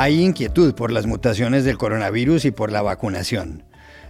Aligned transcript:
Hay 0.00 0.22
inquietud 0.22 0.76
por 0.76 0.92
las 0.92 1.06
mutaciones 1.06 1.64
del 1.64 1.76
coronavirus 1.76 2.44
y 2.44 2.52
por 2.52 2.70
la 2.70 2.82
vacunación. 2.82 3.64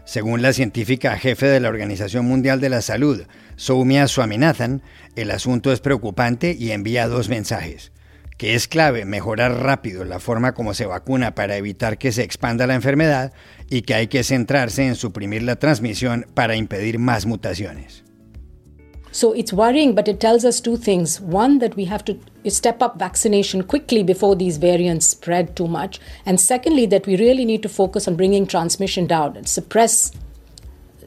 Según 0.04 0.42
la 0.42 0.52
científica 0.52 1.16
jefe 1.16 1.46
de 1.46 1.60
la 1.60 1.70
Organización 1.70 2.26
Mundial 2.26 2.60
de 2.60 2.68
la 2.68 2.82
Salud, 2.82 3.22
Soumya 3.56 4.06
Swaminathan, 4.06 4.82
el 5.16 5.30
asunto 5.30 5.72
es 5.72 5.80
preocupante 5.80 6.54
y 6.58 6.72
envía 6.72 7.08
dos 7.08 7.30
mensajes. 7.30 7.92
Que 8.36 8.54
es 8.54 8.68
clave 8.68 9.06
mejorar 9.06 9.62
rápido 9.62 10.04
la 10.04 10.20
forma 10.20 10.52
como 10.52 10.74
se 10.74 10.84
vacuna 10.84 11.34
para 11.34 11.56
evitar 11.56 11.96
que 11.96 12.12
se 12.12 12.22
expanda 12.22 12.66
la 12.66 12.74
enfermedad 12.74 13.32
y 13.70 13.80
que 13.80 13.94
hay 13.94 14.08
que 14.08 14.24
centrarse 14.24 14.86
en 14.86 14.94
suprimir 14.94 15.42
la 15.42 15.56
transmisión 15.56 16.26
para 16.34 16.54
impedir 16.54 16.98
más 16.98 17.24
mutaciones. 17.24 18.04
So 19.10 19.32
it's 19.32 19.52
worrying, 19.52 19.94
but 19.94 20.06
it 20.06 20.20
tells 20.20 20.44
us 20.44 20.60
two 20.60 20.76
things. 20.76 21.20
One, 21.20 21.58
that 21.58 21.76
we 21.76 21.86
have 21.86 22.04
to 22.04 22.18
step 22.48 22.82
up 22.82 22.98
vaccination 22.98 23.62
quickly 23.62 24.02
before 24.02 24.36
these 24.36 24.58
variants 24.58 25.06
spread 25.06 25.56
too 25.56 25.66
much. 25.66 25.98
And 26.26 26.40
secondly, 26.40 26.86
that 26.86 27.06
we 27.06 27.16
really 27.16 27.44
need 27.44 27.62
to 27.62 27.68
focus 27.68 28.06
on 28.06 28.16
bringing 28.16 28.46
transmission 28.46 29.06
down 29.06 29.36
and 29.36 29.48
suppress 29.48 30.12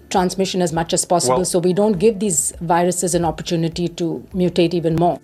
transmission 0.10 0.62
as 0.62 0.74
much 0.74 0.94
as 0.94 1.05
possible 1.05 1.38
well, 1.38 1.46
so 1.46 1.60
we 1.60 1.74
don't 1.74 1.98
give 1.98 2.20
these 2.20 2.54
viruses 2.60 3.16
an 3.16 3.24
opportunity 3.24 3.88
to 3.88 4.24
mutate 4.34 4.74
even 4.74 4.96
more. 4.96 5.20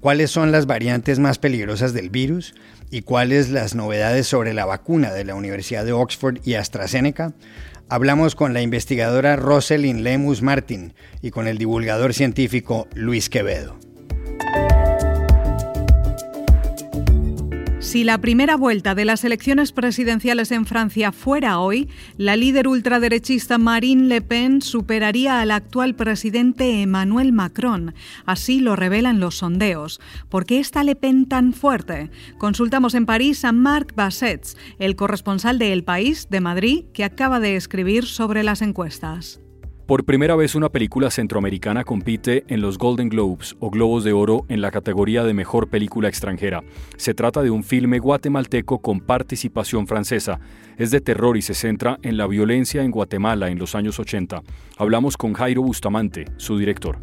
¿Cuáles 0.00 0.30
son 0.30 0.52
las 0.52 0.66
variantes 0.66 1.18
más 1.18 1.38
peligrosas 1.38 1.92
del 1.92 2.10
virus? 2.10 2.54
¿Y 2.90 3.02
cuáles 3.02 3.50
las 3.50 3.74
novedades 3.74 4.26
sobre 4.26 4.54
la 4.54 4.64
vacuna 4.64 5.12
de 5.12 5.24
la 5.24 5.34
Universidad 5.34 5.84
de 5.84 5.92
Oxford 5.92 6.38
y 6.44 6.54
AstraZeneca? 6.54 7.32
Hablamos 7.88 8.34
con 8.34 8.52
la 8.52 8.62
investigadora 8.62 9.36
Rosalind 9.36 10.00
Lemus 10.00 10.42
Martin 10.42 10.92
y 11.22 11.30
con 11.30 11.46
el 11.46 11.56
divulgador 11.56 12.14
científico 12.14 12.88
Luis 12.94 13.30
Quevedo. 13.30 13.78
Si 17.96 18.04
la 18.04 18.18
primera 18.18 18.58
vuelta 18.58 18.94
de 18.94 19.06
las 19.06 19.24
elecciones 19.24 19.72
presidenciales 19.72 20.52
en 20.52 20.66
Francia 20.66 21.12
fuera 21.12 21.60
hoy, 21.60 21.88
la 22.18 22.36
líder 22.36 22.68
ultraderechista 22.68 23.56
Marine 23.56 24.06
Le 24.08 24.20
Pen 24.20 24.60
superaría 24.60 25.40
al 25.40 25.50
actual 25.50 25.94
presidente 25.94 26.82
Emmanuel 26.82 27.32
Macron. 27.32 27.94
Así 28.26 28.60
lo 28.60 28.76
revelan 28.76 29.18
los 29.18 29.36
sondeos. 29.38 29.98
¿Por 30.28 30.44
qué 30.44 30.60
está 30.60 30.84
Le 30.84 30.94
Pen 30.94 31.24
tan 31.24 31.54
fuerte? 31.54 32.10
Consultamos 32.36 32.92
en 32.92 33.06
París 33.06 33.46
a 33.46 33.52
Marc 33.52 33.94
Bassets, 33.94 34.58
el 34.78 34.94
corresponsal 34.94 35.58
de 35.58 35.72
El 35.72 35.82
País 35.82 36.28
de 36.28 36.42
Madrid, 36.42 36.84
que 36.92 37.02
acaba 37.02 37.40
de 37.40 37.56
escribir 37.56 38.04
sobre 38.04 38.42
las 38.42 38.60
encuestas. 38.60 39.40
Por 39.86 40.04
primera 40.04 40.34
vez 40.34 40.56
una 40.56 40.68
película 40.68 41.12
centroamericana 41.12 41.84
compite 41.84 42.42
en 42.48 42.60
los 42.60 42.76
Golden 42.76 43.08
Globes 43.08 43.54
o 43.60 43.70
Globos 43.70 44.02
de 44.02 44.12
Oro 44.12 44.44
en 44.48 44.60
la 44.60 44.72
categoría 44.72 45.22
de 45.22 45.32
Mejor 45.32 45.68
Película 45.68 46.08
Extranjera. 46.08 46.64
Se 46.96 47.14
trata 47.14 47.40
de 47.40 47.50
un 47.50 47.62
filme 47.62 48.00
guatemalteco 48.00 48.80
con 48.80 48.98
participación 48.98 49.86
francesa. 49.86 50.40
Es 50.76 50.90
de 50.90 51.00
terror 51.00 51.36
y 51.36 51.42
se 51.42 51.54
centra 51.54 52.00
en 52.02 52.16
la 52.16 52.26
violencia 52.26 52.82
en 52.82 52.90
Guatemala 52.90 53.48
en 53.48 53.60
los 53.60 53.76
años 53.76 54.00
80. 54.00 54.42
Hablamos 54.76 55.16
con 55.16 55.34
Jairo 55.34 55.62
Bustamante, 55.62 56.24
su 56.36 56.58
director. 56.58 56.98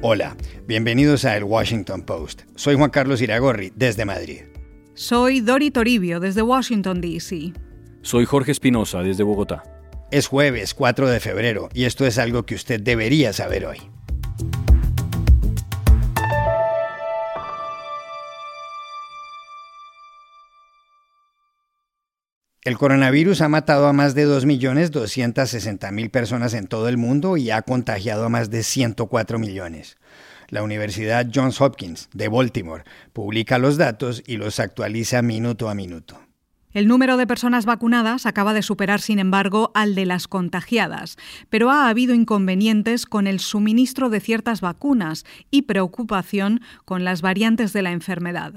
Hola, 0.00 0.38
bienvenidos 0.66 1.26
a 1.26 1.36
El 1.36 1.44
Washington 1.44 2.00
Post. 2.00 2.44
Soy 2.54 2.76
Juan 2.76 2.88
Carlos 2.88 3.20
Iragorri, 3.20 3.74
desde 3.76 4.06
Madrid. 4.06 4.40
Soy 4.94 5.40
Dori 5.40 5.70
Toribio, 5.70 6.18
desde 6.18 6.40
Washington, 6.40 7.02
D.C. 7.02 7.52
Soy 8.04 8.26
Jorge 8.26 8.52
Espinosa 8.52 9.02
desde 9.02 9.22
Bogotá. 9.22 9.62
Es 10.10 10.26
jueves 10.26 10.74
4 10.74 11.08
de 11.08 11.20
febrero 11.20 11.70
y 11.72 11.84
esto 11.84 12.04
es 12.04 12.18
algo 12.18 12.44
que 12.44 12.54
usted 12.54 12.78
debería 12.78 13.32
saber 13.32 13.64
hoy. 13.64 13.78
El 22.62 22.76
coronavirus 22.76 23.40
ha 23.40 23.48
matado 23.48 23.86
a 23.86 23.94
más 23.94 24.14
de 24.14 24.26
2.260.000 24.26 26.10
personas 26.10 26.52
en 26.52 26.66
todo 26.66 26.90
el 26.90 26.98
mundo 26.98 27.38
y 27.38 27.50
ha 27.50 27.62
contagiado 27.62 28.26
a 28.26 28.28
más 28.28 28.50
de 28.50 28.64
104 28.64 29.38
millones. 29.38 29.96
La 30.50 30.62
Universidad 30.62 31.26
Johns 31.34 31.58
Hopkins 31.58 32.10
de 32.12 32.28
Baltimore 32.28 32.84
publica 33.14 33.58
los 33.58 33.78
datos 33.78 34.22
y 34.26 34.36
los 34.36 34.60
actualiza 34.60 35.22
minuto 35.22 35.70
a 35.70 35.74
minuto. 35.74 36.23
El 36.74 36.88
número 36.88 37.16
de 37.16 37.28
personas 37.28 37.66
vacunadas 37.66 38.26
acaba 38.26 38.52
de 38.52 38.60
superar, 38.60 39.00
sin 39.00 39.20
embargo, 39.20 39.70
al 39.74 39.94
de 39.94 40.06
las 40.06 40.26
contagiadas, 40.26 41.16
pero 41.48 41.70
ha 41.70 41.88
habido 41.88 42.16
inconvenientes 42.16 43.06
con 43.06 43.28
el 43.28 43.38
suministro 43.38 44.10
de 44.10 44.18
ciertas 44.18 44.60
vacunas 44.60 45.24
y 45.52 45.62
preocupación 45.62 46.62
con 46.84 47.04
las 47.04 47.22
variantes 47.22 47.72
de 47.72 47.82
la 47.82 47.92
enfermedad. 47.92 48.54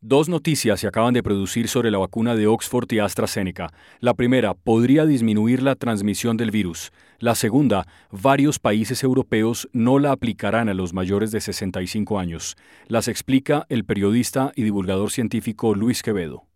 Dos 0.00 0.28
noticias 0.28 0.78
se 0.78 0.86
acaban 0.86 1.12
de 1.12 1.24
producir 1.24 1.66
sobre 1.66 1.90
la 1.90 1.98
vacuna 1.98 2.36
de 2.36 2.46
Oxford 2.46 2.86
y 2.92 3.00
AstraZeneca. 3.00 3.72
La 3.98 4.14
primera, 4.14 4.54
podría 4.54 5.04
disminuir 5.04 5.60
la 5.60 5.74
transmisión 5.74 6.36
del 6.36 6.52
virus. 6.52 6.92
La 7.18 7.34
segunda, 7.34 7.88
varios 8.12 8.60
países 8.60 9.02
europeos 9.02 9.68
no 9.72 9.98
la 9.98 10.12
aplicarán 10.12 10.68
a 10.68 10.74
los 10.74 10.92
mayores 10.92 11.32
de 11.32 11.40
65 11.40 12.20
años. 12.20 12.56
Las 12.86 13.08
explica 13.08 13.66
el 13.68 13.84
periodista 13.84 14.52
y 14.54 14.62
divulgador 14.62 15.10
científico 15.10 15.74
Luis 15.74 16.04
Quevedo. 16.04 16.46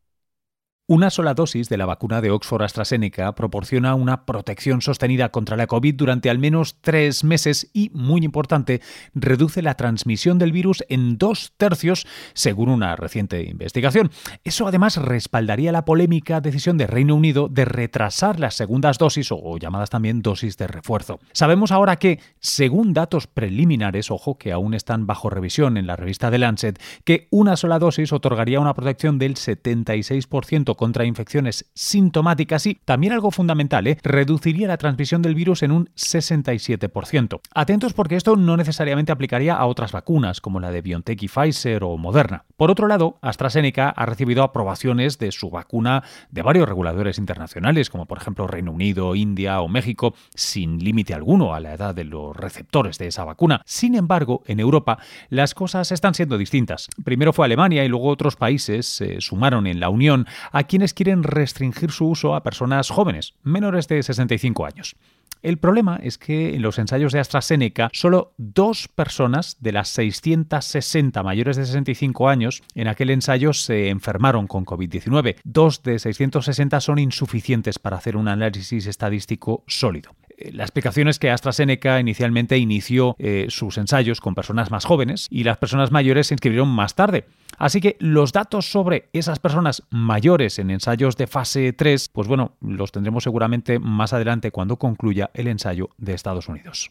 Una 0.92 1.10
sola 1.10 1.34
dosis 1.34 1.68
de 1.68 1.76
la 1.76 1.86
vacuna 1.86 2.20
de 2.20 2.32
Oxford 2.32 2.64
AstraZeneca 2.64 3.36
proporciona 3.36 3.94
una 3.94 4.26
protección 4.26 4.82
sostenida 4.82 5.28
contra 5.28 5.56
la 5.56 5.68
COVID 5.68 5.94
durante 5.94 6.30
al 6.30 6.40
menos 6.40 6.78
tres 6.80 7.22
meses 7.22 7.70
y, 7.72 7.92
muy 7.94 8.24
importante, 8.24 8.80
reduce 9.14 9.62
la 9.62 9.76
transmisión 9.76 10.40
del 10.40 10.50
virus 10.50 10.82
en 10.88 11.16
dos 11.16 11.52
tercios, 11.56 12.08
según 12.34 12.70
una 12.70 12.96
reciente 12.96 13.44
investigación. 13.44 14.10
Eso 14.42 14.66
además 14.66 14.96
respaldaría 14.96 15.70
la 15.70 15.84
polémica 15.84 16.40
decisión 16.40 16.76
de 16.76 16.88
Reino 16.88 17.14
Unido 17.14 17.46
de 17.46 17.66
retrasar 17.66 18.40
las 18.40 18.56
segundas 18.56 18.98
dosis 18.98 19.28
o 19.30 19.58
llamadas 19.58 19.90
también 19.90 20.22
dosis 20.22 20.56
de 20.56 20.66
refuerzo. 20.66 21.20
Sabemos 21.30 21.70
ahora 21.70 22.00
que, 22.00 22.18
según 22.40 22.94
datos 22.94 23.28
preliminares, 23.28 24.10
ojo 24.10 24.38
que 24.38 24.50
aún 24.50 24.74
están 24.74 25.06
bajo 25.06 25.30
revisión 25.30 25.76
en 25.76 25.86
la 25.86 25.94
revista 25.94 26.32
The 26.32 26.38
Lancet, 26.38 26.82
que 27.04 27.28
una 27.30 27.56
sola 27.56 27.78
dosis 27.78 28.12
otorgaría 28.12 28.58
una 28.58 28.74
protección 28.74 29.20
del 29.20 29.36
76% 29.36 30.79
contra 30.80 31.04
infecciones 31.04 31.70
sintomáticas 31.74 32.64
y, 32.64 32.76
también 32.86 33.12
algo 33.12 33.30
fundamental, 33.30 33.86
¿eh? 33.86 33.98
reduciría 34.02 34.66
la 34.66 34.78
transmisión 34.78 35.20
del 35.20 35.34
virus 35.34 35.62
en 35.62 35.72
un 35.72 35.90
67%. 35.94 37.40
Atentos 37.54 37.92
porque 37.92 38.16
esto 38.16 38.34
no 38.34 38.56
necesariamente 38.56 39.12
aplicaría 39.12 39.56
a 39.56 39.66
otras 39.66 39.92
vacunas, 39.92 40.40
como 40.40 40.58
la 40.58 40.70
de 40.70 40.80
BioNTech 40.80 41.22
y 41.22 41.28
Pfizer 41.28 41.84
o 41.84 41.98
Moderna. 41.98 42.46
Por 42.56 42.70
otro 42.70 42.88
lado, 42.88 43.18
AstraZeneca 43.20 43.90
ha 43.90 44.06
recibido 44.06 44.42
aprobaciones 44.42 45.18
de 45.18 45.32
su 45.32 45.50
vacuna 45.50 46.02
de 46.30 46.40
varios 46.40 46.66
reguladores 46.66 47.18
internacionales, 47.18 47.90
como 47.90 48.06
por 48.06 48.16
ejemplo 48.16 48.46
Reino 48.46 48.72
Unido, 48.72 49.14
India 49.14 49.60
o 49.60 49.68
México, 49.68 50.14
sin 50.34 50.82
límite 50.82 51.12
alguno 51.12 51.52
a 51.52 51.60
la 51.60 51.74
edad 51.74 51.94
de 51.94 52.04
los 52.04 52.34
receptores 52.34 52.96
de 52.96 53.08
esa 53.08 53.24
vacuna. 53.24 53.60
Sin 53.66 53.94
embargo, 53.96 54.42
en 54.46 54.60
Europa 54.60 54.96
las 55.28 55.52
cosas 55.52 55.92
están 55.92 56.14
siendo 56.14 56.38
distintas. 56.38 56.88
Primero 57.04 57.34
fue 57.34 57.44
Alemania 57.44 57.84
y 57.84 57.88
luego 57.88 58.08
otros 58.08 58.36
países 58.36 58.86
se 58.86 59.20
sumaron 59.20 59.66
en 59.66 59.78
la 59.78 59.90
Unión 59.90 60.26
quienes 60.64 60.94
quieren 60.94 61.22
restringir 61.22 61.90
su 61.90 62.08
uso 62.08 62.34
a 62.34 62.42
personas 62.42 62.90
jóvenes, 62.90 63.34
menores 63.42 63.88
de 63.88 64.02
65 64.02 64.66
años. 64.66 64.96
El 65.42 65.56
problema 65.56 65.98
es 66.02 66.18
que 66.18 66.54
en 66.54 66.60
los 66.60 66.78
ensayos 66.78 67.12
de 67.12 67.20
AstraZeneca, 67.20 67.88
solo 67.94 68.34
dos 68.36 68.88
personas 68.88 69.56
de 69.60 69.72
las 69.72 69.88
660 69.88 71.22
mayores 71.22 71.56
de 71.56 71.64
65 71.64 72.28
años 72.28 72.62
en 72.74 72.88
aquel 72.88 73.08
ensayo 73.08 73.54
se 73.54 73.88
enfermaron 73.88 74.46
con 74.46 74.66
COVID-19. 74.66 75.36
Dos 75.44 75.82
de 75.82 75.98
660 75.98 76.80
son 76.80 76.98
insuficientes 76.98 77.78
para 77.78 77.96
hacer 77.96 78.16
un 78.16 78.28
análisis 78.28 78.86
estadístico 78.86 79.64
sólido. 79.66 80.14
La 80.52 80.64
explicación 80.64 81.08
es 81.08 81.18
que 81.18 81.30
AstraZeneca 81.30 82.00
inicialmente 82.00 82.58
inició 82.58 83.16
eh, 83.18 83.46
sus 83.48 83.78
ensayos 83.78 84.20
con 84.20 84.34
personas 84.34 84.70
más 84.70 84.84
jóvenes 84.84 85.26
y 85.30 85.44
las 85.44 85.58
personas 85.58 85.90
mayores 85.90 86.28
se 86.28 86.34
inscribieron 86.34 86.68
más 86.68 86.94
tarde. 86.94 87.26
Así 87.58 87.80
que 87.80 87.96
los 88.00 88.32
datos 88.32 88.70
sobre 88.70 89.08
esas 89.12 89.38
personas 89.38 89.82
mayores 89.90 90.58
en 90.58 90.70
ensayos 90.70 91.16
de 91.16 91.26
fase 91.26 91.72
3, 91.72 92.08
pues 92.08 92.28
bueno, 92.28 92.56
los 92.60 92.92
tendremos 92.92 93.24
seguramente 93.24 93.78
más 93.78 94.12
adelante 94.12 94.50
cuando 94.50 94.76
concluya 94.76 95.30
el 95.34 95.48
ensayo 95.48 95.90
de 95.98 96.14
Estados 96.14 96.48
Unidos. 96.48 96.90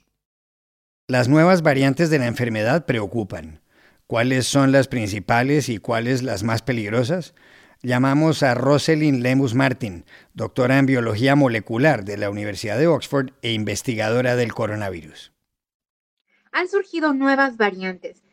Las 1.07 1.28
nuevas 1.28 1.63
variantes 1.63 2.12
de 2.12 2.19
la 2.19 2.28
enfermedad 2.28 2.86
preocupan. 2.86 3.62
¿Cuáles 4.06 4.46
son 4.48 4.72
las 4.72 4.88
principales 4.88 5.69
y 5.69 5.78
cuáles 5.80 6.24
las 6.24 6.44
más 6.44 6.62
peligrosas? 6.62 7.34
Llamamos 7.81 8.44
a 8.44 8.56
Rosalind 8.56 9.22
Lemus 9.22 9.56
Martin, 9.56 10.06
doctora 10.34 10.80
en 10.80 10.86
biología 10.86 11.36
molecular 11.36 12.04
de 12.04 12.18
la 12.18 12.30
Universidad 12.30 12.78
de 12.78 12.88
Oxford 12.88 13.31
e 13.42 13.54
investigadora 13.54 14.36
del 14.36 14.54
coronavirus. 14.54 15.31
Han 16.52 16.68
surgido 16.68 17.14
nuevas 17.14 17.58
variantes 17.58 18.24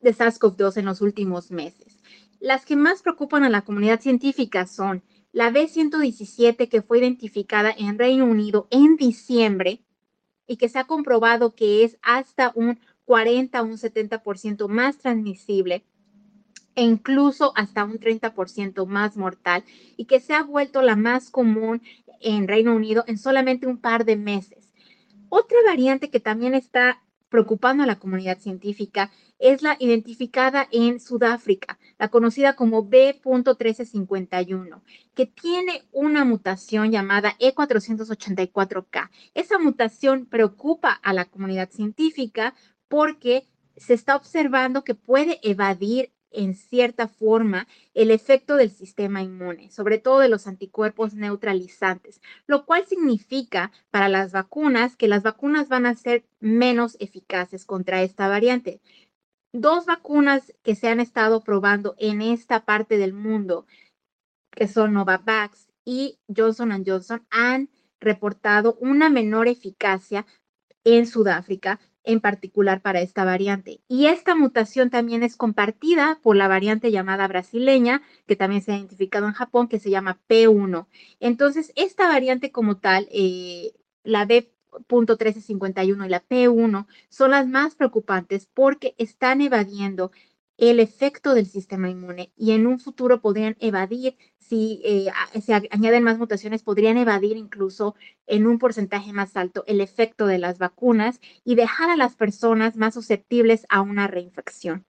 de 0.00 0.14
SARS-CoV-2 0.14 0.76
en 0.76 0.84
los 0.84 1.00
últimos 1.00 1.50
meses. 1.50 1.98
Las 2.38 2.64
que 2.64 2.76
más 2.76 3.02
preocupan 3.02 3.44
a 3.44 3.48
la 3.48 3.62
comunidad 3.62 4.00
científica 4.00 4.66
son 4.66 5.02
la 5.32 5.50
B117 5.50 6.68
que 6.68 6.82
fue 6.82 6.98
identificada 6.98 7.74
en 7.76 7.98
Reino 7.98 8.24
Unido 8.24 8.68
en 8.70 8.96
diciembre 8.96 9.82
y 10.46 10.58
que 10.58 10.68
se 10.68 10.78
ha 10.78 10.84
comprobado 10.84 11.54
que 11.54 11.82
es 11.82 11.98
hasta 12.02 12.52
un 12.54 12.78
40 13.04 13.58
a 13.58 13.62
un 13.62 13.72
70% 13.78 14.68
más 14.68 14.98
transmisible 14.98 15.84
e 16.76 16.82
incluso 16.82 17.52
hasta 17.56 17.84
un 17.84 17.98
30% 17.98 18.86
más 18.86 19.16
mortal 19.16 19.64
y 19.96 20.04
que 20.04 20.20
se 20.20 20.34
ha 20.34 20.42
vuelto 20.44 20.82
la 20.82 20.94
más 20.94 21.30
común 21.30 21.82
en 22.20 22.46
Reino 22.46 22.74
Unido 22.74 23.02
en 23.08 23.18
solamente 23.18 23.66
un 23.66 23.78
par 23.78 24.04
de 24.04 24.16
meses. 24.16 24.70
Otra 25.28 25.58
variante 25.66 26.10
que 26.10 26.20
también 26.20 26.54
está 26.54 27.02
preocupando 27.28 27.82
a 27.82 27.86
la 27.86 27.98
comunidad 27.98 28.38
científica 28.38 29.10
es 29.38 29.62
la 29.62 29.76
identificada 29.80 30.68
en 30.70 31.00
Sudáfrica, 31.00 31.78
la 31.98 32.08
conocida 32.08 32.54
como 32.54 32.84
B.1351, 32.84 34.80
que 35.14 35.26
tiene 35.26 35.82
una 35.92 36.24
mutación 36.24 36.90
llamada 36.92 37.36
E484K. 37.38 39.10
Esa 39.34 39.58
mutación 39.58 40.26
preocupa 40.26 40.90
a 40.90 41.12
la 41.12 41.24
comunidad 41.24 41.70
científica 41.70 42.54
porque 42.88 43.48
se 43.76 43.94
está 43.94 44.16
observando 44.16 44.84
que 44.84 44.94
puede 44.94 45.38
evadir 45.42 46.12
en 46.36 46.54
cierta 46.54 47.08
forma 47.08 47.66
el 47.94 48.10
efecto 48.10 48.56
del 48.56 48.70
sistema 48.70 49.22
inmune, 49.22 49.70
sobre 49.70 49.98
todo 49.98 50.20
de 50.20 50.28
los 50.28 50.46
anticuerpos 50.46 51.14
neutralizantes, 51.14 52.20
lo 52.46 52.66
cual 52.66 52.86
significa 52.86 53.72
para 53.90 54.08
las 54.08 54.32
vacunas 54.32 54.96
que 54.96 55.08
las 55.08 55.22
vacunas 55.22 55.68
van 55.68 55.86
a 55.86 55.94
ser 55.94 56.24
menos 56.38 56.96
eficaces 57.00 57.64
contra 57.64 58.02
esta 58.02 58.28
variante. 58.28 58.80
Dos 59.52 59.86
vacunas 59.86 60.52
que 60.62 60.74
se 60.74 60.88
han 60.88 61.00
estado 61.00 61.42
probando 61.42 61.94
en 61.98 62.20
esta 62.20 62.64
parte 62.64 62.98
del 62.98 63.14
mundo, 63.14 63.66
que 64.50 64.68
son 64.68 64.92
Novavax 64.92 65.68
y 65.84 66.18
Johnson 66.34 66.84
Johnson, 66.86 67.26
han 67.30 67.70
reportado 67.98 68.76
una 68.80 69.08
menor 69.08 69.48
eficacia 69.48 70.26
en 70.84 71.06
Sudáfrica 71.06 71.80
en 72.06 72.20
particular 72.20 72.80
para 72.80 73.00
esta 73.02 73.24
variante. 73.24 73.80
Y 73.88 74.06
esta 74.06 74.34
mutación 74.34 74.88
también 74.88 75.22
es 75.22 75.36
compartida 75.36 76.18
por 76.22 76.36
la 76.36 76.48
variante 76.48 76.90
llamada 76.90 77.28
brasileña, 77.28 78.00
que 78.26 78.36
también 78.36 78.62
se 78.62 78.72
ha 78.72 78.78
identificado 78.78 79.26
en 79.26 79.32
Japón, 79.32 79.68
que 79.68 79.80
se 79.80 79.90
llama 79.90 80.18
P1. 80.28 80.86
Entonces, 81.20 81.72
esta 81.76 82.08
variante 82.08 82.52
como 82.52 82.78
tal, 82.78 83.08
eh, 83.10 83.72
la 84.04 84.24
B.1351 84.24 86.06
y 86.06 86.08
la 86.08 86.24
P1, 86.24 86.86
son 87.08 87.30
las 87.32 87.48
más 87.48 87.74
preocupantes 87.74 88.48
porque 88.54 88.94
están 88.98 89.40
evadiendo 89.40 90.12
el 90.58 90.80
efecto 90.80 91.34
del 91.34 91.46
sistema 91.46 91.90
inmune 91.90 92.32
y 92.36 92.52
en 92.52 92.66
un 92.66 92.78
futuro 92.78 93.20
podrían 93.20 93.56
evadir, 93.60 94.16
si 94.38 94.80
eh, 94.84 95.10
se 95.40 95.54
añaden 95.54 96.02
más 96.02 96.18
mutaciones, 96.18 96.62
podrían 96.62 96.98
evadir 96.98 97.36
incluso 97.36 97.94
en 98.26 98.46
un 98.46 98.58
porcentaje 98.58 99.12
más 99.12 99.36
alto 99.36 99.64
el 99.66 99.80
efecto 99.80 100.26
de 100.26 100.38
las 100.38 100.58
vacunas 100.58 101.20
y 101.44 101.54
dejar 101.54 101.90
a 101.90 101.96
las 101.96 102.16
personas 102.16 102.76
más 102.76 102.94
susceptibles 102.94 103.66
a 103.68 103.80
una 103.80 104.06
reinfección. 104.06 104.86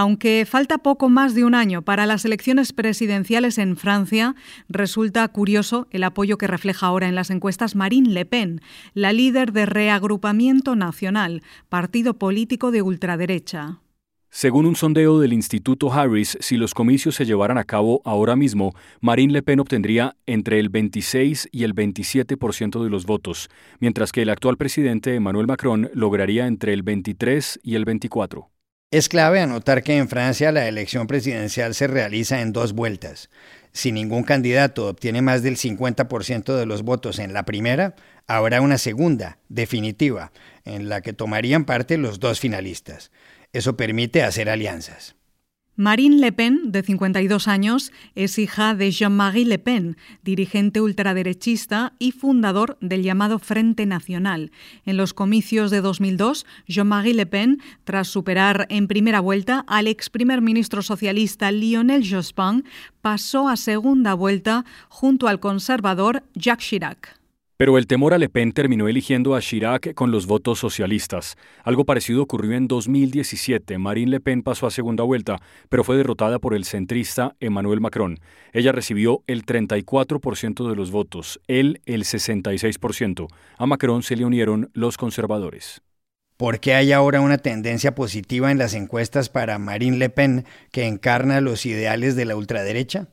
Aunque 0.00 0.46
falta 0.48 0.78
poco 0.78 1.10
más 1.10 1.34
de 1.34 1.44
un 1.44 1.54
año 1.54 1.82
para 1.82 2.06
las 2.06 2.24
elecciones 2.24 2.72
presidenciales 2.72 3.58
en 3.58 3.76
Francia, 3.76 4.34
resulta 4.70 5.28
curioso 5.28 5.88
el 5.90 6.04
apoyo 6.04 6.38
que 6.38 6.46
refleja 6.46 6.86
ahora 6.86 7.06
en 7.06 7.14
las 7.14 7.28
encuestas 7.28 7.76
Marine 7.76 8.08
Le 8.08 8.24
Pen, 8.24 8.62
la 8.94 9.12
líder 9.12 9.52
de 9.52 9.66
Reagrupamiento 9.66 10.74
Nacional, 10.74 11.42
partido 11.68 12.14
político 12.14 12.70
de 12.70 12.80
ultraderecha. 12.80 13.80
Según 14.30 14.64
un 14.64 14.74
sondeo 14.74 15.20
del 15.20 15.34
Instituto 15.34 15.92
Harris, 15.92 16.38
si 16.40 16.56
los 16.56 16.72
comicios 16.72 17.16
se 17.16 17.26
llevaran 17.26 17.58
a 17.58 17.64
cabo 17.64 18.00
ahora 18.06 18.36
mismo, 18.36 18.72
Marine 19.02 19.34
Le 19.34 19.42
Pen 19.42 19.60
obtendría 19.60 20.16
entre 20.24 20.60
el 20.60 20.70
26 20.70 21.50
y 21.52 21.64
el 21.64 21.74
27% 21.74 22.82
de 22.82 22.88
los 22.88 23.04
votos, 23.04 23.50
mientras 23.80 24.12
que 24.12 24.22
el 24.22 24.30
actual 24.30 24.56
presidente 24.56 25.14
Emmanuel 25.14 25.46
Macron 25.46 25.90
lograría 25.92 26.46
entre 26.46 26.72
el 26.72 26.82
23 26.82 27.60
y 27.62 27.74
el 27.74 27.84
24%. 27.84 28.46
Es 28.92 29.08
clave 29.08 29.38
anotar 29.38 29.84
que 29.84 29.96
en 29.96 30.08
Francia 30.08 30.50
la 30.50 30.66
elección 30.66 31.06
presidencial 31.06 31.76
se 31.76 31.86
realiza 31.86 32.40
en 32.40 32.52
dos 32.52 32.72
vueltas. 32.72 33.30
Si 33.70 33.92
ningún 33.92 34.24
candidato 34.24 34.88
obtiene 34.88 35.22
más 35.22 35.44
del 35.44 35.56
50% 35.56 36.56
de 36.56 36.66
los 36.66 36.82
votos 36.82 37.20
en 37.20 37.32
la 37.32 37.44
primera, 37.44 37.94
habrá 38.26 38.60
una 38.60 38.78
segunda, 38.78 39.38
definitiva, 39.48 40.32
en 40.64 40.88
la 40.88 41.02
que 41.02 41.12
tomarían 41.12 41.66
parte 41.66 41.98
los 41.98 42.18
dos 42.18 42.40
finalistas. 42.40 43.12
Eso 43.52 43.76
permite 43.76 44.24
hacer 44.24 44.50
alianzas. 44.50 45.14
Marine 45.76 46.20
Le 46.20 46.32
Pen, 46.32 46.72
de 46.72 46.82
52 46.82 47.48
años, 47.48 47.92
es 48.14 48.38
hija 48.38 48.74
de 48.74 48.90
Jean-Marie 48.90 49.46
Le 49.46 49.58
Pen, 49.58 49.96
dirigente 50.22 50.80
ultraderechista 50.80 51.94
y 51.98 52.12
fundador 52.12 52.76
del 52.80 53.02
llamado 53.02 53.38
Frente 53.38 53.86
Nacional. 53.86 54.50
En 54.84 54.96
los 54.96 55.14
comicios 55.14 55.70
de 55.70 55.80
2002, 55.80 56.44
Jean-Marie 56.66 57.14
Le 57.14 57.26
Pen, 57.26 57.62
tras 57.84 58.08
superar 58.08 58.66
en 58.68 58.88
primera 58.88 59.20
vuelta 59.20 59.64
al 59.68 59.86
ex 59.86 60.10
primer 60.10 60.42
ministro 60.42 60.82
socialista 60.82 61.50
Lionel 61.50 62.06
Jospin, 62.06 62.64
pasó 63.00 63.48
a 63.48 63.56
segunda 63.56 64.14
vuelta 64.14 64.64
junto 64.88 65.28
al 65.28 65.40
conservador 65.40 66.24
Jacques 66.34 66.66
Chirac. 66.66 67.19
Pero 67.60 67.76
el 67.76 67.86
temor 67.86 68.14
a 68.14 68.18
Le 68.18 68.30
Pen 68.30 68.52
terminó 68.52 68.88
eligiendo 68.88 69.34
a 69.34 69.40
Chirac 69.42 69.92
con 69.92 70.10
los 70.10 70.24
votos 70.24 70.58
socialistas. 70.58 71.36
Algo 71.62 71.84
parecido 71.84 72.22
ocurrió 72.22 72.56
en 72.56 72.66
2017. 72.66 73.76
Marine 73.76 74.12
Le 74.12 74.20
Pen 74.20 74.42
pasó 74.42 74.66
a 74.66 74.70
segunda 74.70 75.04
vuelta, 75.04 75.36
pero 75.68 75.84
fue 75.84 75.98
derrotada 75.98 76.38
por 76.38 76.54
el 76.54 76.64
centrista 76.64 77.36
Emmanuel 77.38 77.82
Macron. 77.82 78.18
Ella 78.54 78.72
recibió 78.72 79.24
el 79.26 79.44
34% 79.44 80.70
de 80.70 80.74
los 80.74 80.90
votos, 80.90 81.38
él 81.48 81.82
el 81.84 82.04
66%. 82.04 83.28
A 83.58 83.66
Macron 83.66 84.02
se 84.02 84.16
le 84.16 84.24
unieron 84.24 84.70
los 84.72 84.96
conservadores. 84.96 85.82
¿Por 86.38 86.60
qué 86.60 86.72
hay 86.72 86.92
ahora 86.92 87.20
una 87.20 87.36
tendencia 87.36 87.94
positiva 87.94 88.50
en 88.50 88.56
las 88.56 88.72
encuestas 88.72 89.28
para 89.28 89.58
Marine 89.58 89.98
Le 89.98 90.08
Pen 90.08 90.46
que 90.72 90.86
encarna 90.86 91.42
los 91.42 91.66
ideales 91.66 92.16
de 92.16 92.24
la 92.24 92.36
ultraderecha? 92.36 93.08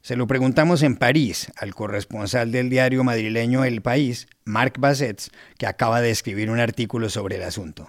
Se 0.00 0.16
lo 0.16 0.26
preguntamos 0.26 0.82
en 0.82 0.96
París 0.96 1.52
al 1.56 1.74
corresponsal 1.74 2.52
del 2.52 2.70
diario 2.70 3.04
madrileño 3.04 3.64
El 3.64 3.82
País, 3.82 4.28
Marc 4.44 4.78
Bassets, 4.78 5.30
que 5.58 5.66
acaba 5.66 6.00
de 6.00 6.10
escribir 6.10 6.50
un 6.50 6.60
artículo 6.60 7.08
sobre 7.08 7.36
el 7.36 7.42
asunto. 7.42 7.88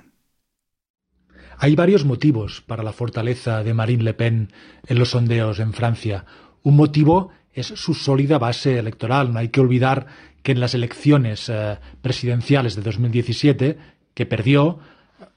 Hay 1.57 1.75
varios 1.75 2.05
motivos 2.05 2.61
para 2.61 2.83
la 2.83 2.93
fortaleza 2.93 3.63
de 3.63 3.73
Marine 3.73 4.03
Le 4.03 4.13
Pen 4.13 4.51
en 4.87 4.97
los 4.97 5.09
sondeos 5.09 5.59
en 5.59 5.73
Francia. 5.73 6.25
Un 6.63 6.75
motivo 6.77 7.31
es 7.53 7.67
su 7.67 7.93
sólida 7.93 8.37
base 8.39 8.79
electoral. 8.79 9.33
No 9.33 9.39
hay 9.39 9.49
que 9.49 9.59
olvidar 9.59 10.07
que 10.41 10.53
en 10.53 10.61
las 10.61 10.73
elecciones 10.73 11.49
eh, 11.49 11.77
presidenciales 12.01 12.75
de 12.75 12.81
2017, 12.81 13.77
que 14.13 14.25
perdió, 14.25 14.79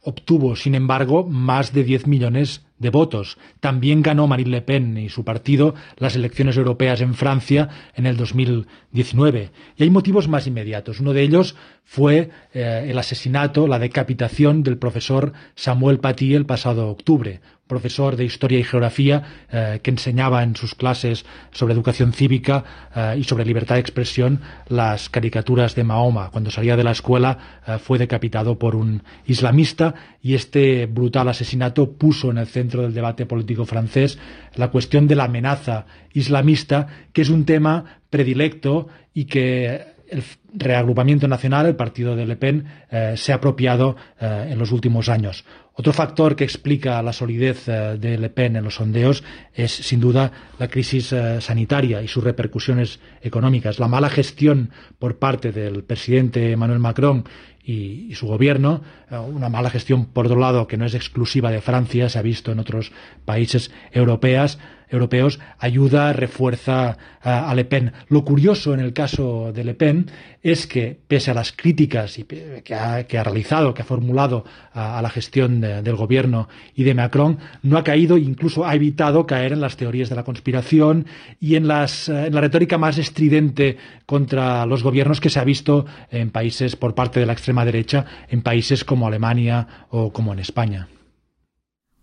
obtuvo, 0.00 0.54
sin 0.56 0.74
embargo, 0.74 1.24
más 1.24 1.72
de 1.72 1.84
10 1.84 2.06
millones 2.06 2.64
de 2.82 2.90
votos. 2.90 3.38
También 3.60 4.02
ganó 4.02 4.26
Marine 4.26 4.50
Le 4.50 4.62
Pen 4.62 4.98
y 4.98 5.08
su 5.08 5.24
partido 5.24 5.74
las 5.96 6.16
elecciones 6.16 6.56
europeas 6.56 7.00
en 7.00 7.14
Francia 7.14 7.68
en 7.94 8.04
el 8.04 8.16
2019. 8.18 9.50
Y 9.76 9.82
hay 9.84 9.90
motivos 9.90 10.28
más 10.28 10.46
inmediatos. 10.46 11.00
Uno 11.00 11.14
de 11.14 11.22
ellos 11.22 11.56
fue 11.84 12.30
eh, 12.52 12.86
el 12.88 12.98
asesinato, 12.98 13.66
la 13.66 13.78
decapitación 13.78 14.62
del 14.62 14.76
profesor 14.76 15.32
Samuel 15.54 16.00
Paty 16.00 16.34
el 16.34 16.44
pasado 16.44 16.88
octubre, 16.88 17.40
profesor 17.66 18.16
de 18.16 18.24
Historia 18.24 18.58
y 18.58 18.64
Geografía 18.64 19.46
eh, 19.50 19.80
que 19.82 19.90
enseñaba 19.90 20.42
en 20.42 20.56
sus 20.56 20.74
clases 20.74 21.24
sobre 21.52 21.74
educación 21.74 22.12
cívica 22.12 22.64
eh, 22.94 23.16
y 23.18 23.24
sobre 23.24 23.44
libertad 23.44 23.76
de 23.76 23.80
expresión 23.80 24.40
las 24.68 25.08
caricaturas 25.08 25.74
de 25.74 25.84
Mahoma. 25.84 26.30
Cuando 26.30 26.50
salía 26.50 26.76
de 26.76 26.84
la 26.84 26.92
escuela 26.92 27.38
fue 27.82 27.98
decapitado 27.98 28.58
por 28.58 28.76
un 28.76 29.02
islamista 29.26 29.94
y 30.20 30.34
este 30.34 30.86
brutal 30.86 31.28
asesinato 31.28 31.92
puso 31.92 32.30
en 32.30 32.38
el 32.38 32.46
centro 32.46 32.82
del 32.82 32.94
debate 32.94 33.26
político 33.26 33.64
francés 33.64 34.18
la 34.54 34.70
cuestión 34.70 35.06
de 35.06 35.14
la 35.14 35.24
amenaza 35.24 35.86
islamista, 36.12 36.86
que 37.12 37.22
es 37.22 37.28
un 37.28 37.44
tema 37.44 38.00
predilecto 38.10 38.88
y 39.14 39.24
que 39.24 39.92
el 40.12 40.22
reagrupamiento 40.52 41.26
nacional, 41.26 41.66
el 41.66 41.76
partido 41.76 42.14
de 42.14 42.26
Le 42.26 42.36
Pen, 42.36 42.66
eh, 42.90 43.14
se 43.16 43.32
ha 43.32 43.36
apropiado 43.36 43.96
eh, 44.20 44.48
en 44.50 44.58
los 44.58 44.70
últimos 44.70 45.08
años. 45.08 45.44
Otro 45.74 45.92
factor 45.92 46.36
que 46.36 46.44
explica 46.44 47.02
la 47.02 47.12
solidez 47.12 47.68
eh, 47.68 47.96
de 47.98 48.18
Le 48.18 48.30
Pen 48.30 48.56
en 48.56 48.64
los 48.64 48.74
sondeos 48.74 49.24
es, 49.54 49.72
sin 49.72 50.00
duda, 50.00 50.30
la 50.58 50.68
crisis 50.68 51.14
sanitaria 51.40 52.02
y 52.02 52.08
sus 52.08 52.22
repercusiones 52.22 53.00
económicas. 53.22 53.78
La 53.78 53.88
mala 53.88 54.10
gestión 54.10 54.70
por 54.98 55.18
parte 55.18 55.52
del 55.52 55.84
presidente 55.84 56.52
Emmanuel 56.52 56.78
Macron 56.78 57.24
y, 57.64 58.14
su 58.14 58.26
gobierno, 58.26 58.82
una 59.10 59.48
mala 59.48 59.70
gestión, 59.70 60.06
por 60.06 60.26
otro 60.26 60.38
lado, 60.38 60.66
que 60.66 60.76
no 60.76 60.84
es 60.84 60.94
exclusiva 60.94 61.50
de 61.50 61.60
Francia, 61.60 62.08
se 62.08 62.18
ha 62.18 62.22
visto 62.22 62.50
en 62.50 62.58
otros 62.58 62.92
países 63.24 63.70
europeos, 63.92 64.58
europeos 64.92 65.40
ayuda, 65.58 66.12
refuerza 66.12 66.96
a, 67.22 67.54
Le 67.54 67.64
Pen. 67.64 67.92
Lo 68.08 68.24
curioso 68.24 68.74
en 68.74 68.80
el 68.80 68.92
caso 68.92 69.52
de 69.52 69.64
Le 69.64 69.74
Pen 69.74 70.06
es 70.42 70.66
que, 70.66 70.98
pese 71.06 71.30
a 71.30 71.34
las 71.34 71.52
críticas 71.52 72.18
que 72.64 72.74
ha, 72.74 73.02
realizado, 73.24 73.74
que 73.74 73.82
ha 73.82 73.84
formulado 73.84 74.44
a, 74.72 75.00
la 75.02 75.10
gestión 75.10 75.60
del 75.60 75.96
gobierno 75.96 76.48
y 76.74 76.84
de 76.84 76.94
Macron, 76.94 77.38
no 77.62 77.78
ha 77.78 77.84
caído, 77.84 78.18
incluso 78.18 78.66
ha 78.66 78.74
evitado 78.74 79.26
caer 79.26 79.52
en 79.52 79.60
las 79.60 79.76
teorías 79.76 80.08
de 80.08 80.16
la 80.16 80.24
conspiración 80.24 81.06
y 81.40 81.54
en, 81.56 81.68
las, 81.68 82.08
en 82.08 82.34
la 82.34 82.40
retórica 82.40 82.78
más 82.78 82.98
estridente 82.98 83.76
contra 84.06 84.66
los 84.66 84.82
gobiernos 84.82 85.20
que 85.20 85.30
se 85.30 85.38
ha 85.38 85.44
visto 85.44 85.86
en 86.10 86.30
países 86.30 86.76
por 86.76 86.94
parte 86.94 87.20
de 87.20 87.26
la 87.26 87.32
extrema 87.32 87.64
derecha, 87.64 88.04
en 88.28 88.42
países 88.42 88.84
como 88.84 89.06
Alemania 89.06 89.86
o 89.90 90.12
como 90.12 90.32
en 90.32 90.40
España. 90.40 90.88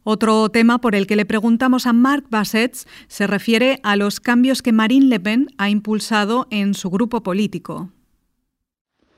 Otro 0.04 0.50
tema 0.50 0.80
por 0.80 0.96
el 0.96 1.08
que 1.08 1.16
le 1.16 1.26
preguntamos 1.26 1.86
a 1.86 1.94
Marc 1.94 2.26
Bassets 2.30 2.88
se 3.08 3.28
refiere 3.28 3.80
a 3.84 3.96
los 3.96 4.20
cambios 4.20 4.62
que 4.62 4.72
Marine 4.72 5.08
Le 5.08 5.20
Pen 5.20 5.48
ha 5.58 5.70
impulsado 5.70 6.48
en 6.52 6.74
su 6.74 6.90
grupo 6.90 7.22
político. 7.22 7.90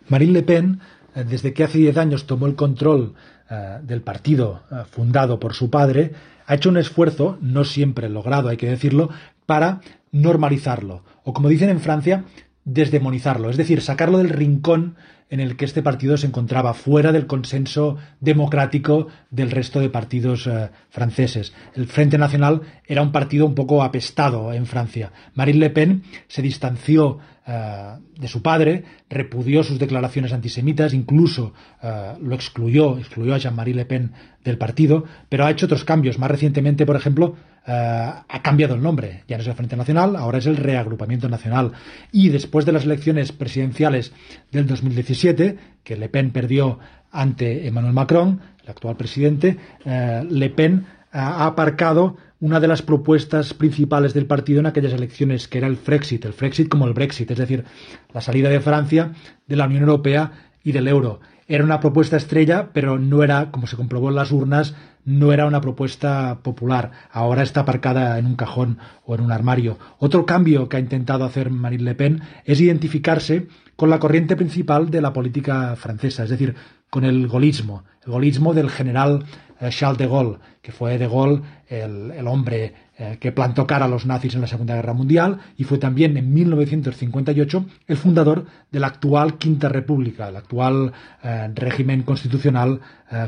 Marine 0.10 0.34
Le 0.34 0.44
Pen, 0.44 0.80
eh, 1.16 1.24
desde 1.28 1.54
que 1.54 1.64
hace 1.64 1.78
10 1.78 1.98
años 1.98 2.26
tomó 2.26 2.48
el 2.48 2.56
control 2.56 3.14
eh, 3.50 3.80
del 3.84 4.02
partido 4.02 4.64
eh, 4.72 4.84
fundado 4.90 5.40
por 5.40 5.54
su 5.54 5.70
padre, 5.70 6.14
ha 6.48 6.56
hecho 6.56 6.70
un 6.70 6.78
esfuerzo, 6.78 7.38
no 7.42 7.64
siempre 7.64 8.10
logrado, 8.10 8.50
hay 8.50 8.58
que 8.58 8.70
decirlo, 8.70 9.10
para 9.46 9.82
normalizarlo, 10.12 11.04
o 11.24 11.34
como 11.34 11.48
dicen 11.48 11.70
en 11.70 11.80
Francia, 11.80 12.26
desdemonizarlo, 12.66 13.50
es 13.50 13.58
decir, 13.58 13.82
sacarlo 13.82 14.18
del 14.18 14.30
rincón 14.30 14.96
en 15.32 15.40
el 15.40 15.56
que 15.56 15.66
este 15.66 15.82
partido 15.82 16.18
se 16.18 16.28
encontraba 16.28 16.74
fuera 16.74 17.14
del 17.14 17.26
consenso 17.26 17.98
democrático 18.20 19.08
del 19.32 19.50
resto 19.50 19.80
de 19.80 19.90
partidos 19.90 20.46
eh, 20.46 20.70
franceses. 20.90 21.54
El 21.74 21.88
Frente 21.88 22.18
Nacional 22.18 22.62
era 22.86 23.02
un 23.02 23.14
partido 23.14 23.46
un 23.46 23.56
poco 23.56 23.82
apestado 23.82 24.52
en 24.52 24.66
Francia. 24.66 25.14
Marine 25.34 25.60
Le 25.60 25.70
Pen 25.70 26.04
se 26.28 26.42
distanció 26.42 27.20
eh, 27.48 27.96
de 28.20 28.28
su 28.28 28.42
padre, 28.42 28.84
repudió 29.10 29.64
sus 29.64 29.80
declaraciones 29.80 30.34
antisemitas, 30.34 30.94
incluso 30.94 31.54
eh, 31.82 32.14
lo 32.22 32.36
excluyó, 32.36 32.98
excluyó 32.98 33.34
a 33.34 33.38
Jean-Marie 33.38 33.74
Le 33.74 33.86
Pen 33.86 34.12
del 34.44 34.58
partido, 34.58 35.06
pero 35.30 35.46
ha 35.46 35.52
hecho 35.52 35.66
otros 35.66 35.86
cambios. 35.86 36.20
Más 36.20 36.30
recientemente, 36.30 36.86
por 36.86 36.98
ejemplo, 36.98 37.38
ha 37.66 38.42
cambiado 38.42 38.76
el 38.76 38.82
nombre. 38.82 39.24
Ya 39.28 39.38
no 39.38 39.42
es 39.44 39.48
el 39.48 39.54
Frente 39.54 39.76
Nacional, 39.76 40.16
ahora 40.16 40.40
es 40.40 40.46
el 40.46 40.58
Reagrupamiento 40.58 41.30
Nacional. 41.30 41.72
Y 42.12 42.30
después 42.30 42.66
de 42.66 42.72
las 42.72 42.86
elecciones 42.86 43.32
presidenciales 43.32 44.14
del 44.52 44.68
2017, 44.68 45.58
que 45.84 45.98
Le 45.98 46.10
Pen 46.10 46.32
perdió 46.32 46.80
ante 47.12 47.68
Emmanuel 47.68 47.94
Macron, 47.94 48.42
el 48.64 48.70
actual 48.70 48.96
presidente, 48.98 49.58
Le 49.86 50.50
Pen 50.50 50.86
ha 51.12 51.46
aparcado 51.46 52.18
una 52.40 52.60
de 52.60 52.68
las 52.68 52.82
propuestas 52.82 53.54
principales 53.54 54.14
del 54.14 54.26
partido 54.26 54.60
en 54.60 54.66
aquellas 54.66 54.94
elecciones, 54.94 55.48
que 55.48 55.60
era 55.60 55.68
el 55.68 55.78
Frexit, 55.78 56.26
el 56.26 56.34
Frexit 56.34 56.68
como 56.68 56.88
el 56.88 56.94
Brexit, 56.94 57.30
es 57.30 57.38
decir, 57.38 57.66
la 58.14 58.22
salida 58.22 58.50
de 58.50 58.60
Francia 58.60 59.12
de 59.46 59.56
la 59.56 59.68
Unión 59.68 59.84
Europea 59.84 60.32
y 60.64 60.72
del 60.72 60.88
euro. 60.88 61.20
Era 61.52 61.66
una 61.66 61.82
propuesta 61.82 62.16
estrella, 62.16 62.70
pero 62.72 62.98
no 62.98 63.24
era, 63.24 63.52
como 63.52 63.68
se 63.68 63.76
comprobó 63.76 64.08
en 64.08 64.16
las 64.16 64.32
urnas, 64.32 64.74
no 65.04 65.34
era 65.34 65.46
una 65.46 65.60
propuesta 65.60 66.40
popular. 66.44 66.92
Ahora 67.12 67.44
está 67.44 67.60
aparcada 67.60 68.18
en 68.18 68.26
un 68.26 68.38
cajón 68.38 68.78
o 69.04 69.16
en 69.16 69.20
un 69.20 69.34
armario. 69.34 69.78
Otro 70.00 70.26
cambio 70.26 70.70
que 70.70 70.78
ha 70.78 70.80
intentado 70.80 71.26
hacer 71.26 71.50
Marine 71.50 71.84
Le 71.84 71.94
Pen 71.94 72.22
es 72.46 72.62
identificarse 72.62 73.50
con 73.76 73.90
la 73.90 74.00
corriente 74.00 74.38
principal 74.38 74.92
de 74.92 75.02
la 75.02 75.12
política 75.12 75.76
francesa, 75.76 76.24
es 76.24 76.30
decir, 76.30 76.56
con 76.90 77.04
el 77.04 77.28
golismo, 77.28 77.84
el 78.06 78.14
golismo 78.14 78.54
del 78.54 78.70
general 78.70 79.26
Charles 79.70 80.00
de 80.00 80.08
Gaulle, 80.08 80.40
que 80.62 80.72
fue 80.72 80.98
de 80.98 81.08
Gaulle 81.08 81.42
el, 81.70 82.28
hombre 82.28 82.74
eh, 82.98 83.18
que 83.20 83.32
plantó 83.32 83.68
cara 83.68 83.86
a 83.86 83.88
los 83.88 84.06
nazis 84.06 84.34
en 84.36 84.42
la 84.42 84.48
Segunda 84.48 84.76
Guerra 84.76 84.94
Mundial 84.94 85.38
y 85.58 85.64
fue 85.64 85.78
también 85.78 86.18
en 86.18 86.34
1958 86.34 87.66
el 87.88 87.98
fundador 87.98 88.46
de 88.72 88.80
la 88.80 88.88
actual 88.88 89.38
Quinta 89.38 89.70
República, 89.70 90.30
el 90.30 90.36
actual 90.36 90.94
eh, 91.24 91.50
régimen 91.54 92.04
constitucional 92.04 92.80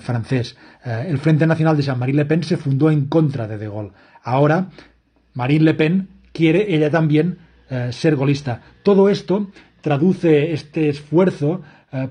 francés. 0.01 0.55
el 0.85 1.17
Frente 1.17 1.45
Nacional 1.45 1.75
de 1.75 1.83
Jean-Marie 1.83 2.15
Le 2.15 2.23
Pen 2.23 2.41
se 2.41 2.55
fundó 2.55 2.89
en 2.89 3.07
contra 3.07 3.49
de 3.49 3.57
de 3.57 3.67
Gaulle. 3.67 3.91
Ahora, 4.23 4.69
Marine 5.33 5.65
Le 5.65 5.73
Pen 5.73 6.07
quiere 6.31 6.73
ella 6.73 6.89
también 6.89 7.39
ser 7.91 8.15
golista. 8.15 8.61
Todo 8.81 9.09
esto 9.09 9.49
traduce 9.81 10.53
este 10.53 10.87
esfuerzo 10.87 11.63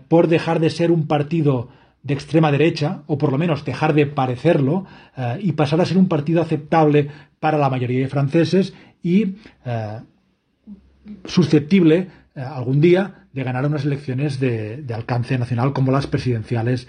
por 0.09 0.29
dejar 0.29 0.61
de 0.61 0.69
ser 0.69 0.91
un 0.91 1.07
partido 1.07 1.71
de 2.03 2.15
extrema 2.15 2.51
derecha, 2.51 3.03
o 3.07 3.17
por 3.17 3.31
lo 3.31 3.39
menos 3.39 3.65
dejar 3.65 3.95
de 3.95 4.07
parecerlo, 4.07 4.87
eh, 5.17 5.39
y 5.41 5.53
pasar 5.53 5.81
a 5.81 5.87
ser 5.87 5.99
un 5.99 6.09
partido 6.09 6.43
aceptable 6.43 7.09
para 7.39 7.59
la 7.59 7.71
mayoría 7.71 8.01
de 8.01 8.09
franceses 8.09 8.75
y 9.03 9.37
eh, 9.65 10.01
susceptible 11.25 12.09
eh, 12.35 12.41
algún 12.41 12.81
día 12.81 13.27
de 13.33 13.45
ganar 13.45 13.65
unas 13.67 13.85
elecciones 13.85 14.41
de, 14.41 14.85
alcance 14.93 15.39
nacional 15.39 15.73
como 15.73 15.91
las 15.91 16.07
presidenciales 16.07 16.87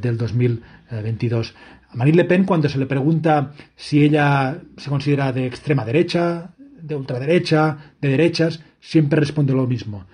del 0.00 0.18
2022. 0.18 1.54
A 1.90 1.94
Marine 1.94 2.16
Le 2.16 2.24
Pen, 2.24 2.42
cuando 2.42 2.68
se 2.68 2.78
le 2.78 2.86
pregunta 2.86 3.52
si 3.76 4.02
ella 4.02 4.58
se 4.76 4.90
considera 4.90 5.30
de 5.30 5.46
extrema 5.46 5.84
derecha, 5.84 6.50
de 6.58 6.96
ultraderecha, 6.96 7.92
de 8.00 8.08
derechas, 8.08 8.60
siempre 8.80 9.20
responde 9.20 9.52
lo 9.52 9.68
mismo, 9.68 10.04